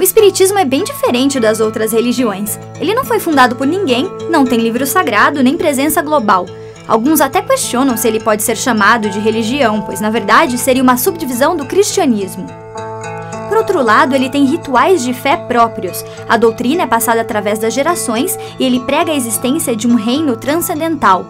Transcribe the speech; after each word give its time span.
espiritismo 0.00 0.58
é 0.58 0.64
bem 0.64 0.84
diferente 0.84 1.38
das 1.38 1.60
outras 1.60 1.92
religiões. 1.92 2.58
Ele 2.80 2.94
não 2.94 3.04
foi 3.04 3.18
fundado 3.18 3.56
por 3.56 3.66
ninguém, 3.66 4.08
não 4.30 4.44
tem 4.44 4.58
livro 4.58 4.86
sagrado 4.86 5.42
nem 5.42 5.56
presença 5.56 6.00
global. 6.00 6.46
Alguns 6.88 7.20
até 7.20 7.42
questionam 7.42 7.96
se 7.96 8.08
ele 8.08 8.18
pode 8.18 8.42
ser 8.42 8.56
chamado 8.56 9.10
de 9.10 9.18
religião, 9.18 9.82
pois 9.82 10.00
na 10.00 10.10
verdade 10.10 10.56
seria 10.56 10.82
uma 10.82 10.96
subdivisão 10.96 11.56
do 11.56 11.66
cristianismo. 11.66 12.46
Por 13.48 13.58
outro 13.58 13.82
lado, 13.82 14.14
ele 14.14 14.30
tem 14.30 14.46
rituais 14.46 15.02
de 15.02 15.12
fé 15.12 15.36
próprios. 15.36 16.02
A 16.26 16.38
doutrina 16.38 16.84
é 16.84 16.86
passada 16.86 17.20
através 17.20 17.58
das 17.58 17.74
gerações 17.74 18.38
e 18.58 18.64
ele 18.64 18.80
prega 18.80 19.12
a 19.12 19.14
existência 19.14 19.76
de 19.76 19.86
um 19.86 19.94
reino 19.94 20.36
transcendental. 20.36 21.26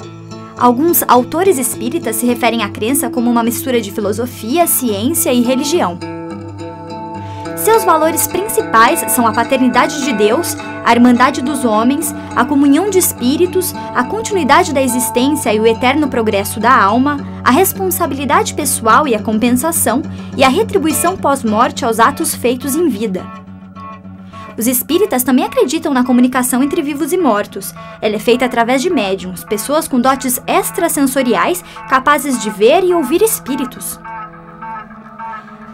Alguns 0.56 1.02
autores 1.08 1.58
espíritas 1.58 2.14
se 2.14 2.26
referem 2.26 2.62
à 2.62 2.68
crença 2.68 3.10
como 3.10 3.28
uma 3.28 3.42
mistura 3.42 3.80
de 3.80 3.90
filosofia, 3.90 4.68
ciência 4.68 5.32
e 5.32 5.42
religião. 5.42 5.98
Seus 7.62 7.84
valores 7.84 8.26
principais 8.26 9.04
são 9.12 9.24
a 9.24 9.32
paternidade 9.32 10.04
de 10.04 10.12
Deus, 10.12 10.56
a 10.84 10.92
irmandade 10.92 11.40
dos 11.40 11.64
homens, 11.64 12.12
a 12.34 12.44
comunhão 12.44 12.90
de 12.90 12.98
espíritos, 12.98 13.72
a 13.94 14.02
continuidade 14.02 14.74
da 14.74 14.82
existência 14.82 15.54
e 15.54 15.60
o 15.60 15.66
eterno 15.66 16.08
progresso 16.08 16.58
da 16.58 16.76
alma, 16.76 17.18
a 17.44 17.52
responsabilidade 17.52 18.54
pessoal 18.54 19.06
e 19.06 19.14
a 19.14 19.22
compensação, 19.22 20.02
e 20.36 20.42
a 20.42 20.48
retribuição 20.48 21.16
pós-morte 21.16 21.84
aos 21.84 22.00
atos 22.00 22.34
feitos 22.34 22.74
em 22.74 22.88
vida. 22.88 23.24
Os 24.58 24.66
espíritas 24.66 25.22
também 25.22 25.44
acreditam 25.44 25.94
na 25.94 26.02
comunicação 26.02 26.64
entre 26.64 26.82
vivos 26.82 27.12
e 27.12 27.16
mortos. 27.16 27.72
Ela 28.00 28.16
é 28.16 28.18
feita 28.18 28.44
através 28.44 28.82
de 28.82 28.90
médiums, 28.90 29.44
pessoas 29.44 29.86
com 29.86 30.00
dotes 30.00 30.42
extrasensoriais 30.48 31.62
capazes 31.88 32.42
de 32.42 32.50
ver 32.50 32.82
e 32.82 32.92
ouvir 32.92 33.22
espíritos. 33.22 34.00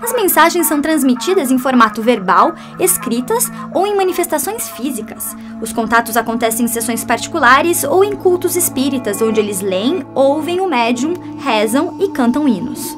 As 0.00 0.12
mensagens 0.12 0.66
são 0.66 0.80
transmitidas 0.80 1.50
em 1.50 1.58
formato 1.58 2.00
verbal, 2.00 2.54
escritas 2.78 3.50
ou 3.74 3.86
em 3.86 3.96
manifestações 3.96 4.68
físicas. 4.68 5.36
Os 5.60 5.72
contatos 5.72 6.16
acontecem 6.16 6.64
em 6.64 6.68
sessões 6.68 7.04
particulares 7.04 7.82
ou 7.84 8.04
em 8.04 8.14
cultos 8.14 8.54
espíritas, 8.56 9.20
onde 9.20 9.40
eles 9.40 9.60
leem, 9.60 10.06
ouvem 10.14 10.60
o 10.60 10.68
médium, 10.68 11.14
rezam 11.38 11.96
e 12.00 12.08
cantam 12.08 12.46
hinos. 12.46 12.96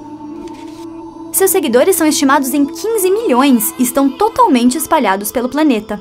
Seus 1.32 1.50
seguidores 1.50 1.96
são 1.96 2.06
estimados 2.06 2.52
em 2.52 2.66
15 2.66 3.10
milhões 3.10 3.72
e 3.78 3.82
estão 3.82 4.10
totalmente 4.10 4.76
espalhados 4.76 5.32
pelo 5.32 5.48
planeta. 5.48 6.00